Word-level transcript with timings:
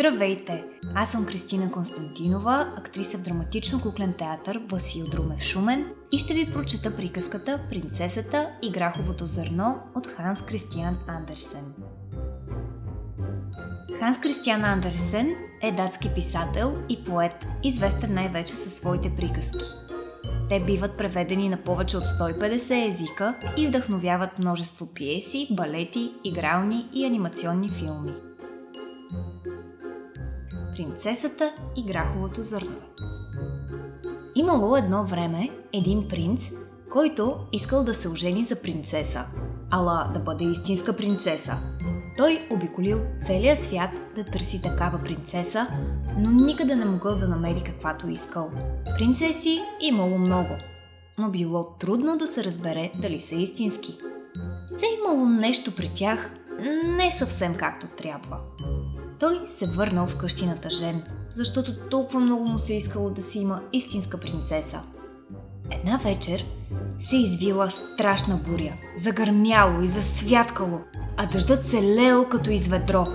Здравейте! 0.00 0.64
Аз 0.94 1.10
съм 1.10 1.26
Кристина 1.26 1.70
Константинова, 1.70 2.74
актриса 2.76 3.18
в 3.18 3.20
драматично-куклен 3.20 4.16
театър 4.18 4.60
Васил 4.70 5.06
Друмев 5.06 5.42
Шумен 5.42 5.86
и 6.12 6.18
ще 6.18 6.34
ви 6.34 6.52
прочета 6.52 6.96
приказката 6.96 7.60
Принцесата 7.70 8.50
и 8.62 8.70
граховото 8.70 9.26
зърно 9.26 9.78
от 9.94 10.06
Ханс 10.06 10.42
Кристиан 10.42 10.96
Андерсен. 11.08 11.74
Ханс 13.98 14.20
Кристиан 14.20 14.64
Андерсен 14.64 15.30
е 15.62 15.72
датски 15.72 16.10
писател 16.14 16.76
и 16.88 17.04
поет, 17.04 17.46
известен 17.64 18.14
най-вече 18.14 18.54
със 18.54 18.74
своите 18.74 19.12
приказки. 19.16 19.64
Те 20.48 20.60
биват 20.66 20.98
преведени 20.98 21.48
на 21.48 21.62
повече 21.62 21.96
от 21.96 22.04
150 22.04 22.90
езика 22.90 23.34
и 23.56 23.66
вдъхновяват 23.66 24.38
множество 24.38 24.86
пиеси, 24.86 25.48
балети, 25.50 26.10
игрални 26.24 26.88
и 26.94 27.06
анимационни 27.06 27.68
филми. 27.68 28.27
Принцесата 30.78 31.54
и 31.76 31.82
граховото 31.82 32.42
зърно 32.42 32.76
Имало 34.34 34.76
едно 34.76 35.04
време 35.04 35.50
един 35.72 36.08
принц, 36.08 36.50
който 36.92 37.34
искал 37.52 37.84
да 37.84 37.94
се 37.94 38.08
ожени 38.08 38.44
за 38.44 38.56
принцеса, 38.56 39.24
ала 39.70 40.10
да 40.14 40.20
бъде 40.20 40.44
истинска 40.44 40.96
принцеса. 40.96 41.56
Той 42.16 42.48
обиколил 42.52 43.00
целия 43.26 43.56
свят 43.56 43.90
да 44.16 44.24
търси 44.24 44.62
такава 44.62 44.98
принцеса, 45.04 45.66
но 46.18 46.30
никъде 46.30 46.76
не 46.76 46.84
могъл 46.84 47.18
да 47.18 47.28
намери 47.28 47.62
каквато 47.66 48.08
искал. 48.08 48.48
Принцеси 48.98 49.60
имало 49.80 50.18
много, 50.18 50.54
но 51.18 51.30
било 51.30 51.76
трудно 51.80 52.18
да 52.18 52.26
се 52.26 52.44
разбере 52.44 52.90
дали 53.02 53.20
са 53.20 53.34
истински. 53.34 53.96
Все 54.76 54.86
имало 55.00 55.26
нещо 55.26 55.74
при 55.74 55.90
тях, 55.94 56.32
не 56.84 57.12
съвсем 57.12 57.54
както 57.54 57.86
трябва. 57.86 58.38
Той 59.20 59.40
се 59.48 59.66
върнал 59.66 60.06
в 60.06 60.16
къщи 60.16 60.46
на 60.46 60.60
тъжен, 60.60 61.02
защото 61.34 61.88
толкова 61.90 62.20
много 62.20 62.44
му 62.44 62.58
се 62.58 62.74
искало 62.74 63.10
да 63.10 63.22
си 63.22 63.38
има 63.38 63.60
истинска 63.72 64.18
принцеса. 64.18 64.80
Една 65.72 65.96
вечер 65.96 66.44
се 67.00 67.16
извила 67.16 67.70
страшна 67.70 68.40
буря, 68.46 68.72
загърмяло 69.02 69.82
и 69.82 69.88
засвяткало, 69.88 70.80
а 71.16 71.26
дъждът 71.26 71.68
се 71.68 71.82
леел 71.82 72.28
като 72.28 72.50
из 72.50 72.66
ведро. 72.66 73.06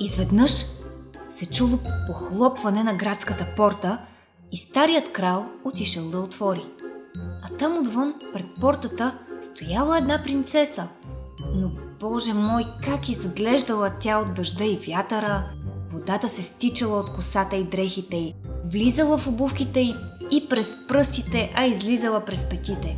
Изведнъж 0.00 0.52
се 1.30 1.46
чуло 1.52 1.78
похлопване 2.06 2.84
на 2.84 2.94
градската 2.94 3.46
порта 3.56 3.98
и 4.52 4.56
старият 4.56 5.12
крал 5.12 5.46
отишъл 5.64 6.10
да 6.10 6.18
отвори. 6.18 6.66
А 7.42 7.56
там 7.58 7.78
отвън, 7.78 8.14
пред 8.32 8.46
портата, 8.60 9.18
стояла 9.42 9.98
една 9.98 10.22
принцеса. 10.22 10.88
Но, 11.54 11.70
боже 12.00 12.34
мой, 12.34 12.66
как 12.84 13.08
изглеждала 13.08 13.92
тя 14.00 14.18
от 14.18 14.34
дъжда 14.34 14.64
и 14.64 14.76
вятъра, 14.76 15.50
водата 15.92 16.28
се 16.28 16.42
стичала 16.42 17.00
от 17.00 17.12
косата 17.12 17.56
и 17.56 17.64
дрехите 17.64 18.16
й, 18.16 18.34
влизала 18.72 19.18
в 19.18 19.26
обувките 19.26 19.80
й 19.80 19.94
и 20.30 20.48
през 20.48 20.68
пръстите, 20.88 21.52
а 21.54 21.66
излизала 21.66 22.24
през 22.24 22.48
петите. 22.48 22.96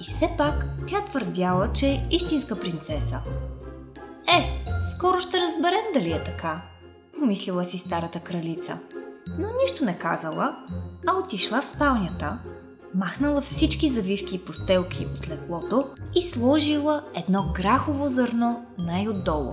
И 0.00 0.04
все 0.04 0.30
пак 0.38 0.66
тя 0.88 1.04
твърдяла, 1.04 1.72
че 1.72 1.86
е 1.86 2.08
истинска 2.10 2.60
принцеса. 2.60 3.20
Е, 4.26 4.64
скоро 4.96 5.20
ще 5.20 5.40
разберем 5.40 5.84
дали 5.94 6.12
е 6.12 6.24
така, 6.24 6.62
помислила 7.18 7.64
си 7.64 7.78
старата 7.78 8.20
кралица. 8.20 8.78
Но 9.38 9.48
нищо 9.62 9.84
не 9.84 9.98
казала, 9.98 10.56
а 11.06 11.12
отишла 11.18 11.62
в 11.62 11.66
спалнята, 11.66 12.38
махнала 12.94 13.40
всички 13.40 13.90
завивки 13.90 14.34
и 14.34 14.44
постелки 14.44 15.06
от 15.18 15.28
леглото 15.28 15.88
и 16.14 16.22
сложила 16.22 17.02
едно 17.14 17.52
грахово 17.56 18.08
зърно 18.08 18.66
най-отдолу. 18.78 19.52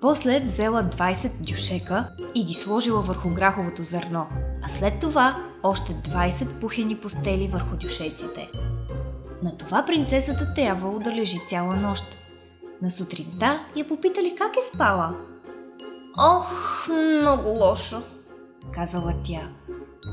После 0.00 0.40
взела 0.40 0.82
20 0.82 1.30
дюшека 1.40 2.08
и 2.34 2.44
ги 2.44 2.54
сложила 2.54 3.02
върху 3.02 3.34
граховото 3.34 3.84
зърно, 3.84 4.26
а 4.62 4.68
след 4.68 5.00
това 5.00 5.36
още 5.62 5.92
20 5.92 6.60
пухени 6.60 6.96
постели 6.96 7.48
върху 7.52 7.76
дюшеците. 7.76 8.50
На 9.42 9.56
това 9.56 9.86
принцесата 9.86 10.54
трябвало 10.54 10.98
да 10.98 11.12
лежи 11.12 11.38
цяла 11.48 11.76
нощ. 11.76 12.04
На 12.82 12.90
сутринта 12.90 13.60
я 13.76 13.88
попитали 13.88 14.34
как 14.38 14.52
е 14.56 14.74
спала. 14.74 15.16
Ох, 16.18 16.88
много 16.88 17.48
лошо, 17.48 18.02
казала 18.74 19.14
тя. 19.26 19.59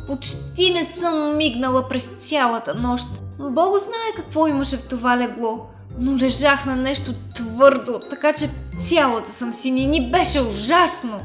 Почти 0.08 0.74
не 0.74 0.86
съм 0.86 1.38
мигнала 1.38 1.88
през 1.90 2.10
цялата 2.24 2.76
нощ. 2.76 3.06
Бог 3.40 3.78
знае 3.78 4.16
какво 4.16 4.48
имаше 4.48 4.78
в 4.78 4.88
това 4.90 5.18
легло, 5.18 5.68
но 6.00 6.18
лежах 6.18 6.66
на 6.66 6.76
нещо 6.76 7.14
твърдо, 7.36 8.00
така 8.10 8.34
че 8.34 8.50
цялата 8.88 9.34
съм 9.34 9.52
синини 9.52 10.12
беше 10.12 10.42
ужасно. 10.42 11.18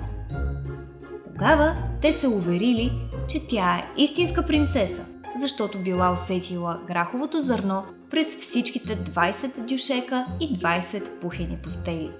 Тогава 1.26 1.74
те 2.02 2.12
се 2.12 2.28
уверили, 2.28 2.92
че 3.28 3.46
тя 3.48 3.76
е 3.76 4.02
истинска 4.02 4.46
принцеса, 4.46 5.04
защото 5.40 5.78
била 5.78 6.12
усетила 6.12 6.80
граховото 6.88 7.40
зърно 7.40 7.84
през 8.10 8.36
всичките 8.36 8.98
20 8.98 9.58
дюшека 9.58 10.24
и 10.40 10.58
20 10.58 11.20
пухени 11.20 11.58
постели. 11.64 12.10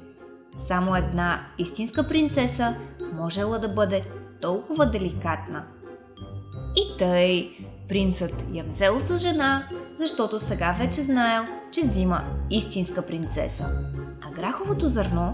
Само 0.68 0.96
една 0.96 1.40
истинска 1.58 2.08
принцеса 2.08 2.74
можела 3.12 3.58
да 3.58 3.68
бъде 3.68 4.04
толкова 4.40 4.86
деликатна. 4.86 5.64
И 6.76 6.98
тъй, 6.98 7.50
принцът 7.88 8.32
я 8.52 8.64
взел 8.64 9.00
за 9.00 9.18
жена, 9.18 9.68
защото 9.98 10.40
сега 10.40 10.76
вече 10.78 11.00
знаел, 11.00 11.44
че 11.72 11.80
взима 11.80 12.22
истинска 12.50 13.06
принцеса. 13.06 13.64
А 14.20 14.30
граховото 14.34 14.88
зърно 14.88 15.32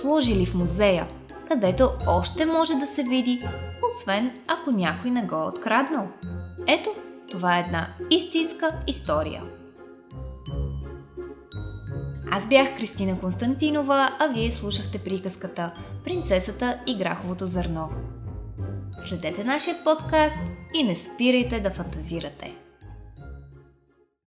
сложили 0.00 0.46
в 0.46 0.54
музея, 0.54 1.08
където 1.48 1.90
още 2.06 2.46
може 2.46 2.74
да 2.74 2.86
се 2.86 3.02
види, 3.02 3.42
освен 3.86 4.30
ако 4.48 4.70
някой 4.70 5.10
не 5.10 5.22
го 5.22 5.34
е 5.34 5.48
откраднал. 5.48 6.08
Ето, 6.68 6.90
това 7.30 7.58
е 7.58 7.60
една 7.60 7.86
истинска 8.10 8.68
история. 8.86 9.42
Аз 12.32 12.48
бях 12.48 12.76
Кристина 12.76 13.18
Константинова, 13.18 14.10
а 14.18 14.26
вие 14.26 14.50
слушахте 14.50 14.98
приказката 14.98 15.72
Принцесата 16.04 16.80
и 16.86 16.98
граховото 16.98 17.46
зърно. 17.46 17.88
Следете 19.08 19.44
нашия 19.44 19.74
подкаст 19.84 20.36
и 20.74 20.82
не 20.82 20.96
спирайте 20.96 21.60
да 21.60 21.70
фантазирате. 21.70 22.52